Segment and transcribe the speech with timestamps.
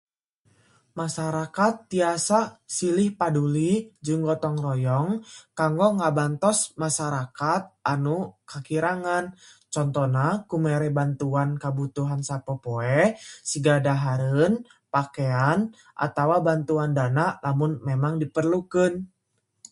[0.99, 2.39] Masarakat tiasa
[2.77, 3.71] silih paduli
[4.05, 5.07] jeung gotong royong
[5.59, 7.61] kanggo ngabantos masarakat
[7.93, 8.17] anu
[8.51, 9.25] kakirangan.
[9.75, 12.99] Contona ku mere bantuan kabutuhan sapopoe
[13.49, 14.53] siga dahareun,
[14.93, 15.59] pakean,
[16.05, 18.93] atawa bantuan dana lamun memang diperlukeun.